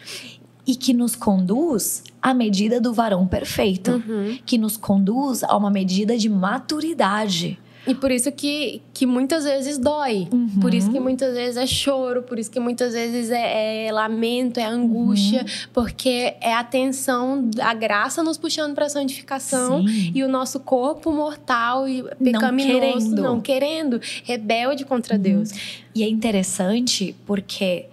[0.66, 4.38] e que nos conduz à medida do varão perfeito, uhum.
[4.44, 7.58] que nos conduz a uma medida de maturidade.
[7.88, 10.28] E por isso que, que muitas vezes dói.
[10.32, 10.60] Uhum.
[10.60, 12.22] Por isso que muitas vezes é choro.
[12.22, 15.40] Por isso que muitas vezes é, é lamento, é angústia.
[15.40, 15.68] Uhum.
[15.72, 19.86] Porque é a tensão, a graça nos puxando para a santificação.
[19.86, 20.12] Sim.
[20.14, 25.22] E o nosso corpo mortal e pecaminoso não querendo, não querendo rebelde contra uhum.
[25.22, 25.50] Deus.
[25.94, 27.86] E é interessante porque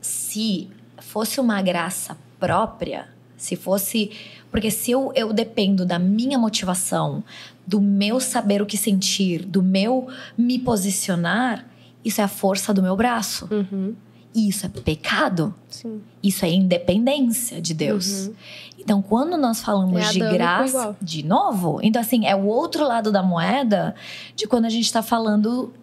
[0.00, 0.68] se
[0.98, 4.10] fosse uma graça própria, se fosse.
[4.54, 7.24] Porque se eu, eu dependo da minha motivação,
[7.66, 10.06] do meu saber o que sentir, do meu
[10.38, 11.66] me posicionar,
[12.04, 13.48] isso é a força do meu braço.
[13.50, 13.96] Uhum.
[14.32, 15.52] E isso é pecado.
[15.68, 16.00] Sim.
[16.22, 18.28] Isso é independência de Deus.
[18.28, 18.34] Uhum.
[18.78, 23.10] Então, quando nós falamos é de graça, de novo, então assim, é o outro lado
[23.10, 23.92] da moeda
[24.36, 25.74] de quando a gente está falando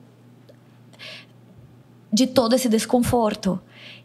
[2.14, 3.60] de todo esse desconforto.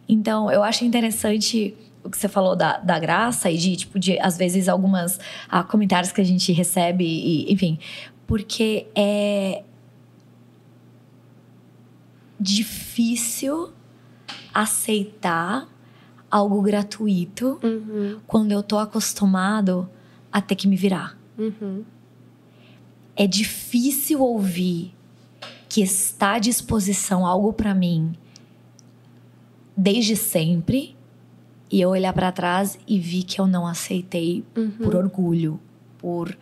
[0.09, 1.73] Então, eu acho interessante
[2.07, 5.63] o que você falou da, da graça e de, tipo, de, às vezes, algumas ah,
[5.63, 7.77] comentários que a gente recebe, e, enfim,
[8.25, 9.63] porque é
[12.39, 13.73] difícil
[14.53, 15.67] aceitar
[16.31, 18.19] algo gratuito uhum.
[18.25, 19.89] quando eu tô acostumado
[20.31, 21.17] a ter que me virar.
[21.37, 21.83] Uhum.
[23.15, 24.93] É difícil ouvir
[25.67, 28.13] que está à disposição algo para mim
[29.75, 30.96] desde sempre
[31.71, 34.69] e eu olhar para trás e vi que eu não aceitei Uhum.
[34.83, 35.59] por orgulho,
[35.97, 36.37] por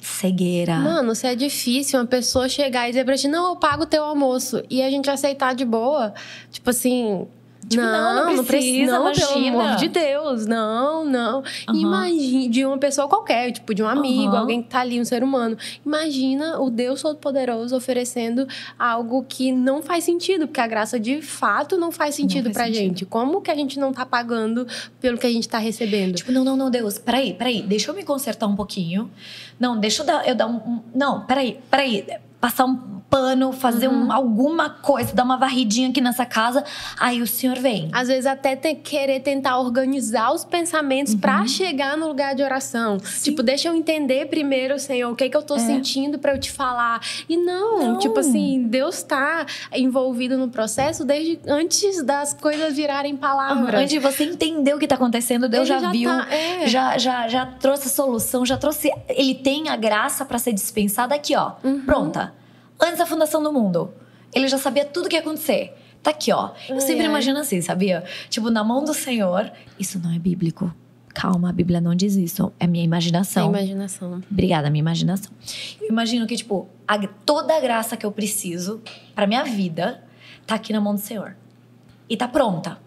[0.00, 0.76] cegueira.
[0.78, 3.86] Mano, se é difícil uma pessoa chegar e dizer pra ti, não, eu pago o
[3.86, 4.62] teu almoço.
[4.70, 6.14] E a gente aceitar de boa.
[6.50, 7.26] Tipo assim.
[7.68, 9.62] Tipo, não, não precisa, não, pelo imagina.
[9.64, 11.42] amor de Deus, não, não.
[11.68, 11.76] Aham.
[11.78, 14.38] Imagine de uma pessoa qualquer, tipo de um amigo, Aham.
[14.40, 15.56] alguém que tá ali, um ser humano.
[15.84, 18.46] Imagina o Deus Todo-Poderoso oferecendo
[18.78, 22.64] algo que não faz sentido, porque a graça de fato não faz sentido faz pra
[22.66, 22.78] sentido.
[22.80, 23.04] gente.
[23.06, 24.66] Como que a gente não tá pagando
[25.00, 26.14] pelo que a gente tá recebendo?
[26.16, 29.10] Tipo, não, não, não, Deus, peraí, peraí, deixa eu me consertar um pouquinho.
[29.58, 30.56] Não, deixa eu dar, eu dar um.
[30.56, 32.06] um- não, peraí, peraí.
[32.40, 34.06] Passar um pano, fazer Uhum.
[34.06, 36.62] um, alguma coisa, dar uma varridinha aqui nessa casa.
[36.98, 37.88] Aí o senhor vem.
[37.92, 41.48] Às vezes até querer tentar organizar os pensamentos pra Uhum.
[41.48, 42.98] chegar no lugar de oração.
[43.22, 45.58] Tipo, deixa eu entender primeiro, Senhor, o que, que eu tô É.
[45.58, 47.00] sentindo pra eu te falar.
[47.28, 47.98] E não, Não.
[47.98, 53.74] tipo assim, Deus tá envolvido no processo desde antes das coisas virarem palavras.
[53.74, 56.66] Antes de você entender o que tá acontecendo, Deus Ele já, viu, tá- é.
[56.66, 58.90] já, já, já trouxe a solução, já trouxe.
[59.08, 61.52] Ele tem a graça pra ser dispensada aqui, ó.
[61.64, 61.80] Uhum.
[61.80, 62.32] Pronta.
[62.80, 63.92] Antes da fundação do mundo.
[64.32, 65.72] Ele já sabia tudo o que ia acontecer.
[66.02, 66.50] Tá aqui, ó.
[66.68, 67.08] Eu Ai, sempre ai.
[67.08, 68.04] imagino assim, sabia?
[68.28, 69.50] Tipo, na mão do Senhor.
[69.78, 70.72] Isso não é bíblico.
[71.14, 72.52] Calma, a Bíblia não diz isso.
[72.60, 73.48] É minha imaginação.
[73.48, 74.22] imaginação.
[74.30, 75.32] Obrigada, minha imaginação.
[75.80, 78.80] Eu imagino que, tipo, a- toda a graça que eu preciso
[79.16, 80.04] pra minha vida
[80.46, 81.36] tá aqui na mão do Senhor.
[82.08, 82.78] E tá pronta.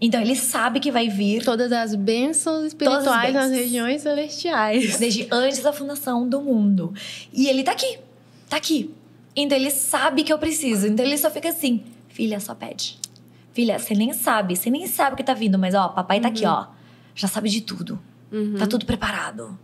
[0.00, 3.56] Então ele sabe que vai vir Todas as bênçãos espirituais as nas bênçãos.
[3.56, 4.98] regiões celestiais.
[4.98, 6.92] desde antes da fundação do mundo.
[7.32, 7.98] E ele tá aqui.
[8.50, 8.92] Tá aqui.
[9.34, 10.86] Então ele sabe que eu preciso.
[10.86, 12.98] Então ele só fica assim: filha, só pede.
[13.52, 16.28] Filha, você nem sabe, você nem sabe o que tá vindo, mas ó, papai tá
[16.28, 16.66] aqui, ó.
[17.14, 18.00] Já sabe de tudo.
[18.30, 18.56] Uhum.
[18.58, 19.58] Tá tudo preparado.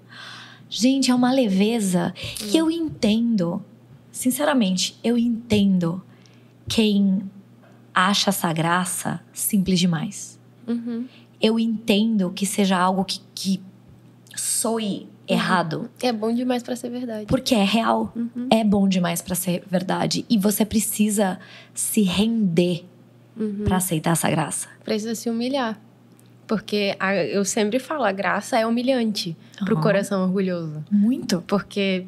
[0.68, 3.64] Gente, é uma leveza que eu entendo.
[4.12, 6.02] Sinceramente, eu entendo
[6.68, 7.22] quem
[7.94, 10.38] acha essa graça simples demais.
[10.66, 11.06] Uhum.
[11.40, 13.62] Eu entendo que seja algo que, que
[14.36, 15.90] soe errado.
[16.02, 17.26] É bom demais pra ser verdade.
[17.26, 18.12] Porque é real.
[18.16, 18.48] Uhum.
[18.50, 20.24] É bom demais pra ser verdade.
[20.28, 21.38] E você precisa
[21.74, 22.84] se render
[23.36, 23.64] Uhum.
[23.64, 24.68] pra aceitar essa graça.
[24.84, 25.78] precisa se humilhar.
[26.46, 29.82] Porque a- eu sempre falo, a graça é humilhante pro Aham.
[29.82, 30.82] coração orgulhoso.
[30.90, 31.44] Muito.
[31.46, 32.06] Porque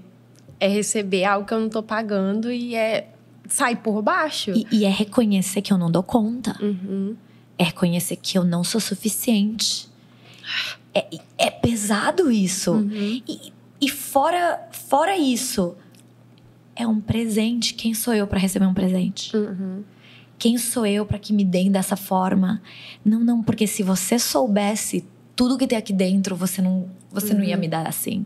[0.59, 3.09] é receber algo que eu não tô pagando e é
[3.47, 4.53] sair por baixo.
[4.53, 6.57] E, e é reconhecer que eu não dou conta.
[6.63, 7.15] Uhum.
[7.59, 9.90] É reconhecer que eu não sou suficiente.
[10.95, 11.07] É,
[11.39, 12.73] é pesado isso.
[12.73, 13.23] Uhum.
[13.29, 15.77] E, e fora, fora isso,
[16.77, 17.75] é um presente.
[17.75, 19.37] Quem sou eu pra receber um presente?
[19.37, 19.83] Uhum.
[20.39, 22.63] Quem sou eu para que me deem dessa forma?
[23.05, 25.05] Não, não, porque se você soubesse
[25.37, 28.25] tudo que tem aqui dentro, você não, você não ia me dar assim.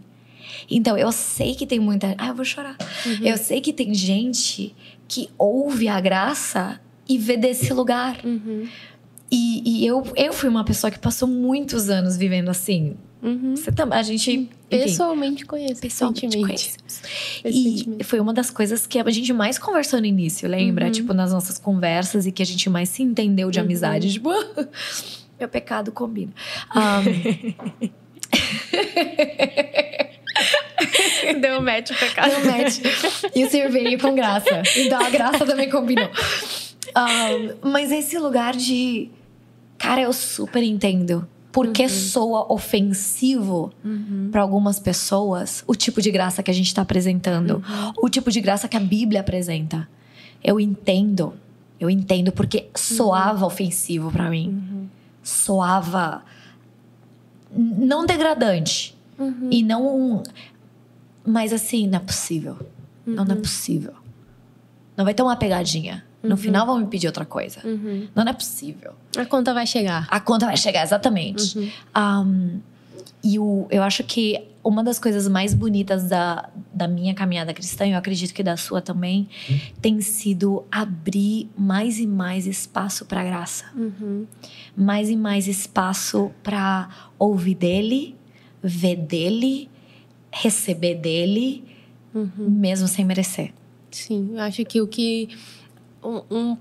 [0.71, 2.15] Então, eu sei que tem muita.
[2.17, 2.77] Ah, eu vou chorar.
[3.21, 4.75] Eu sei que tem gente
[5.09, 8.21] que ouve a graça e vê desse lugar.
[8.25, 8.67] Uhum.
[9.31, 12.97] E, e eu, eu fui uma pessoa que passou muitos anos vivendo assim.
[13.23, 13.55] Uhum.
[13.57, 13.71] Você.
[13.91, 14.31] A gente.
[14.33, 15.81] enfim, Pessoalmente conheço.
[15.81, 16.27] pessoalmente.
[17.43, 17.97] Recentemente.
[18.01, 20.85] E foi uma das coisas que a gente mais conversou no início, lembra?
[20.87, 20.93] Uhum.
[20.93, 23.65] Tipo, nas nossas conversas e que a gente mais se entendeu de Uhum.
[23.65, 24.13] amizade.
[24.13, 24.31] Tipo,
[25.41, 26.33] meu pecado combina.
[26.77, 27.55] Um,
[31.41, 32.31] Deu match o pecado.
[32.31, 32.79] Deu match.
[33.35, 34.63] E o senhor veio com graça.
[34.77, 36.09] Então a graça também combinou.
[36.97, 39.11] Um, mas esse lugar de.
[39.79, 41.27] Cara, eu super entendo.
[41.53, 44.29] Porque soa ofensivo Uhum.
[44.33, 47.63] para algumas pessoas o tipo de graça que a gente está apresentando,
[48.03, 49.89] o tipo de graça que a Bíblia apresenta.
[50.43, 51.33] Eu entendo,
[51.79, 54.87] eu entendo porque soava ofensivo para mim, Uhum.
[55.23, 56.25] soava
[57.57, 59.49] não degradante Uhum.
[59.49, 60.25] e não,
[61.25, 62.59] mas assim não é possível,
[63.07, 63.43] não, não é Uhum.
[63.43, 63.93] possível.
[64.97, 66.05] Não vai ter uma pegadinha.
[66.25, 67.61] No final vão me pedir outra coisa.
[67.65, 68.09] Uhum.
[68.15, 68.93] Não, não é possível.
[69.17, 70.07] A conta vai chegar.
[70.11, 71.59] A conta vai chegar, exatamente.
[71.59, 71.71] Uhum.
[71.97, 72.61] Um,
[73.23, 77.87] e o, eu acho que uma das coisas mais bonitas da, da minha caminhada cristã,
[77.87, 79.29] e eu acredito que da sua também,
[79.81, 83.67] tem sido abrir mais e mais espaço para graça.
[83.77, 84.27] Uhum.
[84.77, 88.17] Mais e mais espaço para ouvir dele,
[88.63, 89.69] ver dele,
[90.33, 91.65] receber dele,
[92.15, 92.49] Uhum.
[92.49, 93.53] mesmo sem merecer.
[93.91, 95.29] Sim, eu acho que o que.
[96.05, 96.57] Um, um-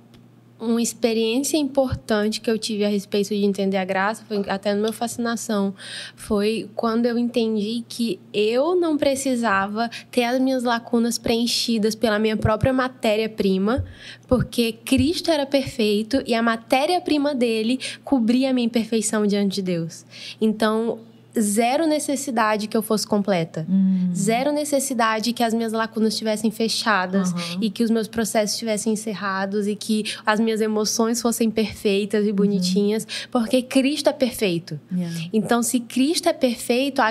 [0.60, 4.82] uma experiência importante que eu tive a respeito de entender a graça, foi até no
[4.82, 5.73] meu fascinação,
[6.15, 12.38] foi quando eu entendi que eu não precisava ter as minhas lacunas preenchidas pela minha
[12.38, 13.84] própria matéria-prima,
[14.25, 20.06] porque Cristo era perfeito e a matéria-prima dele cobria a minha imperfeição diante de Deus.
[20.39, 20.99] Então,
[21.39, 23.65] zero necessidade que eu fosse completa.
[23.69, 24.09] Hum.
[24.13, 27.57] Zero necessidade que as minhas lacunas estivessem fechadas Uhum.
[27.61, 32.31] e que os meus processos estivessem encerrados e que as minhas emoções fossem perfeitas e
[32.31, 34.79] bonitinhas, porque Cristo é perfeito.
[34.91, 35.15] Yeah.
[35.33, 37.01] Então, se Cristo é perfeito,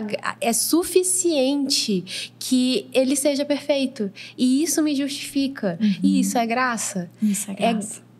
[0.40, 4.10] é suficiente que ele seja perfeito.
[4.36, 5.78] E isso me justifica.
[6.02, 7.10] E isso é graça.
[7.22, 8.00] Isso é É- graça.
[8.00, 8.11] É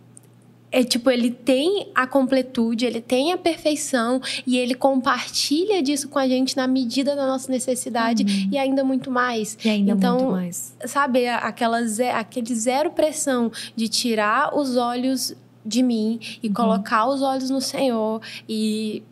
[0.84, 6.26] tipo, ele tem a completude, ele tem a perfeição e ele compartilha disso com a
[6.26, 9.58] gente na medida da nossa necessidade e ainda muito mais.
[9.64, 10.74] E ainda então, muito mais.
[10.86, 16.54] Sabe, aquela ze- aquele zero pressão de tirar os olhos de mim e Uhum.
[16.54, 19.02] colocar os olhos no Senhor e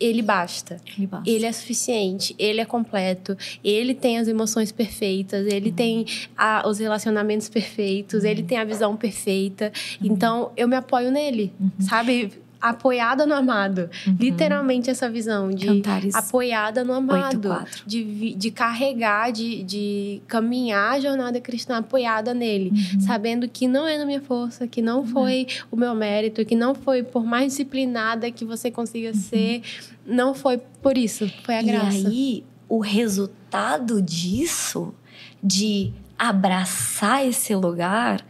[0.00, 0.76] ele basta.
[0.96, 1.28] Ele basta.
[1.30, 6.04] Ele é suficiente, ele é completo, ele tem as emoções perfeitas, ele tem
[6.36, 9.72] a- os relacionamentos perfeitos, ele tem a visão perfeita.
[10.02, 12.32] Então, eu me apoio nele, sabe?
[12.70, 13.88] Apoiada no amado.
[14.18, 17.48] Literalmente essa visão de Cantares apoiada no amado.
[17.48, 17.82] 8:4.
[17.86, 22.72] De, de carregar, de, de caminhar a jornada cristã apoiada nele.
[23.00, 26.74] Sabendo que não é na minha força, que não foi o meu mérito, que não
[26.74, 29.62] foi por mais disciplinada que você consiga ser.
[30.04, 31.98] Não foi por isso, foi a graça.
[31.98, 34.94] E aí, o resultado disso,
[35.42, 38.24] de abraçar esse lugar,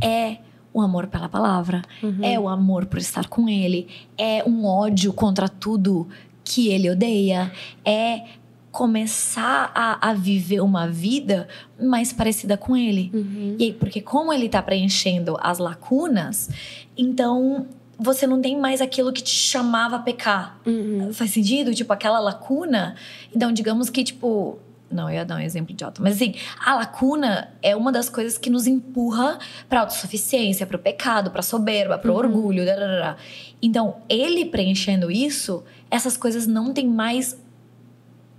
[0.00, 0.38] é
[0.72, 1.82] o amor pela palavra,
[2.22, 6.08] é o amor por estar com ele, é um ódio contra tudo
[6.44, 7.52] que ele odeia,
[7.84, 8.24] é
[8.70, 11.48] começar a, a viver uma vida
[11.80, 13.10] mais parecida com ele.
[13.12, 13.56] Uhum.
[13.58, 16.48] E aí, porque como ele tá preenchendo as lacunas,
[16.96, 17.66] então
[17.98, 20.58] você não tem mais aquilo que te chamava a pecar.
[20.64, 21.12] Uhum.
[21.12, 21.74] Faz sentido?
[21.74, 22.94] Tipo, aquela lacuna.
[23.34, 24.58] Então, digamos que, tipo.
[24.90, 26.02] Não, eu ia dar um exemplo idiota.
[26.02, 31.30] Mas assim, a lacuna é uma das coisas que nos empurra pra autossuficiência, pro pecado,
[31.30, 32.64] pra soberba, pro orgulho.
[32.64, 33.16] darará.
[33.62, 37.38] Então, ele preenchendo isso, essas coisas não têm mais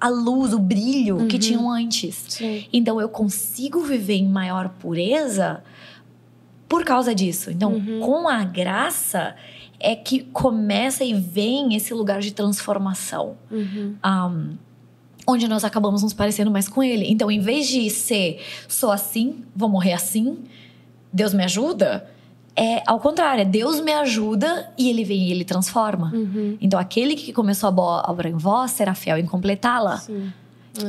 [0.01, 2.25] a luz, o brilho que tinham antes.
[2.27, 2.65] Sim.
[2.73, 5.63] Então eu consigo viver em maior pureza
[6.67, 7.51] por causa disso.
[7.51, 9.35] Então, com a graça
[9.79, 13.37] é que começa e vem esse lugar de transformação.
[13.51, 13.95] Uhum.
[14.03, 14.57] um,
[15.31, 17.05] onde nós acabamos nos parecendo mais com ele.
[17.09, 20.37] Então, em vez de ser sou assim, vou morrer assim,
[21.11, 22.09] Deus me ajuda,
[22.55, 26.11] é ao contrário, é Deus me ajuda e ele vem e ele transforma.
[26.13, 26.57] Uhum.
[26.61, 29.97] Então, aquele que começou a boa obra em vós será fiel em completá-la.
[29.97, 30.31] Sim.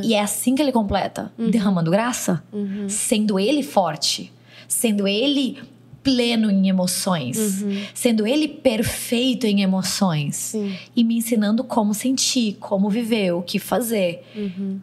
[0.03, 2.89] E é assim que ele completa, derramando graça, Uhum.
[2.89, 4.33] sendo ele forte,
[4.69, 5.59] sendo ele
[6.03, 10.77] pleno em emoções, sendo ele perfeito em emoções Sim.
[10.97, 14.25] e me ensinando como sentir, como viver, o que fazer.
[14.35, 14.81] Uhum.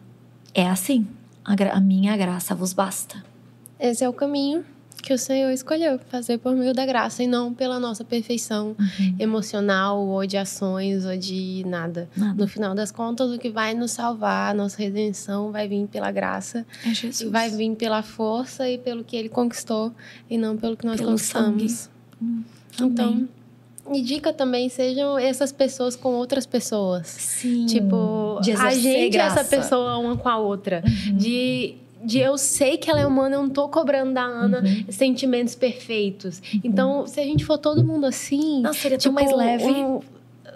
[0.54, 1.06] É assim.
[1.44, 3.24] A, a minha graça vos basta.
[3.78, 4.64] Esse é o caminho
[5.02, 8.76] que o Senhor escolheu fazer por meio da graça e não pela nossa perfeição
[9.18, 12.08] emocional ou de ações ou de nada.
[12.16, 12.34] Nada.
[12.34, 16.10] No final das contas, o que vai nos salvar, a nossa redenção vai vir pela
[16.10, 17.30] graça É e Jesus.
[17.30, 19.92] vai vir pela força e pelo que ele conquistou
[20.28, 21.88] e não pelo que nós Pelo conquistamos.
[22.80, 23.28] Então,
[23.92, 27.08] e dica também sejam essas pessoas com outras pessoas.
[27.08, 27.66] Sim.
[27.66, 29.42] Tipo, de a gente essa graça.
[29.42, 29.48] Uhum.
[29.48, 30.82] pessoa uma com a outra.
[31.14, 34.84] De, de eu sei que ela é humana, eu não tô cobrando da Ana Uhum.
[34.90, 36.40] sentimentos perfeitos.
[36.64, 38.60] Então, se a gente for todo mundo assim.
[38.62, 39.64] Não, seria tão tipo, mais leve.
[39.66, 40.00] um-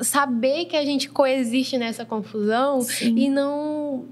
[0.00, 3.14] saber que a gente coexiste nessa confusão Sim.
[3.16, 4.04] e não.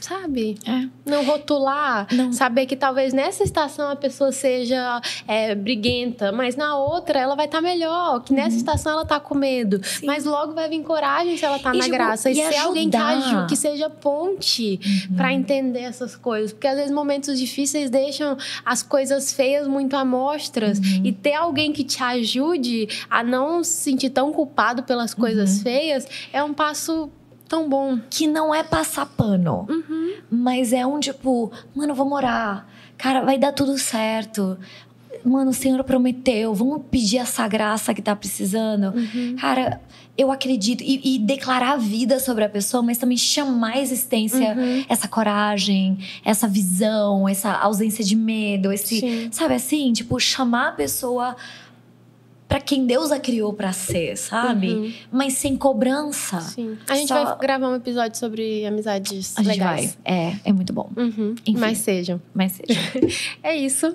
[0.00, 0.56] Sabe?
[0.66, 0.88] É.
[1.08, 2.06] Não rotular.
[2.12, 2.32] Não.
[2.32, 7.46] Saber que talvez nessa estação a pessoa seja é, briguenta, mas na outra ela vai
[7.46, 8.20] estar melhor.
[8.22, 9.76] Que nessa estação ela tá com medo.
[9.76, 9.82] Uhum.
[9.84, 10.06] Sim.
[10.06, 12.30] Mas logo vai vir coragem se ela tá E, na tipo, graça.
[12.30, 13.36] E, e ser alguém que, ajudar.
[13.40, 15.16] aju- que seja ponte Uhum.
[15.16, 16.52] pra entender essas coisas.
[16.52, 20.78] Porque às vezes momentos difíceis deixam as coisas feias muito amostras.
[20.78, 21.02] Uhum.
[21.04, 25.62] E ter alguém que te ajude a não se sentir tão culpado pelas coisas Uhum.
[25.62, 27.10] feias é um passo
[27.50, 27.98] tão bom.
[28.08, 29.66] Que não é passar pano.
[29.68, 30.14] Uhum.
[30.30, 32.64] Mas é um tipo, mano, vamos orar.
[32.96, 34.56] Cara, vai dar tudo certo.
[35.24, 36.54] Mano, o Senhor prometeu.
[36.54, 38.94] Vamos pedir essa graça que tá precisando.
[38.96, 39.36] Uhum.
[39.38, 39.80] Cara,
[40.16, 40.82] eu acredito.
[40.82, 44.84] E, e declarar a vida sobre a pessoa, mas também chamar a existência Uhum.
[44.88, 49.00] essa coragem, essa visão, essa ausência de medo, esse.
[49.00, 49.28] Sim.
[49.32, 49.92] Sabe assim?
[49.92, 51.36] Tipo, chamar a pessoa
[52.50, 54.72] pra quem Deus a criou pra ser, sabe?
[54.72, 54.92] Uhum.
[55.12, 56.40] Mas sem cobrança.
[56.40, 56.76] Sim.
[56.88, 59.96] A gente Só- vai gravar um episódio sobre amizades A gente legais.
[60.04, 60.14] vai.
[60.14, 60.90] É, é muito bom.
[60.96, 61.36] Uhum.
[61.56, 62.20] Mas sejam.
[62.34, 62.78] Mas seja.
[63.42, 63.94] É isso.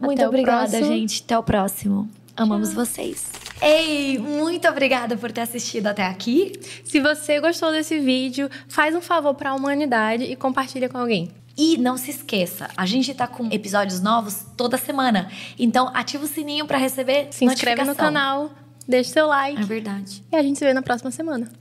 [0.00, 1.22] Muito Até obrigada, gente.
[1.24, 2.08] Até o próximo.
[2.36, 3.30] Amamos vocês.
[3.60, 6.52] Ei, muito obrigada por ter assistido até aqui.
[6.84, 11.28] Se você gostou desse vídeo, faz um favor para a humanidade e compartilha com alguém.
[11.56, 15.30] E não se esqueça, a gente tá com episódios novos toda semana.
[15.58, 18.50] Então ativa o sininho pra receber Se inscreve no canal,
[18.88, 20.24] deixa seu like É verdade.
[20.32, 21.50] e a gente se vê na próxima semana.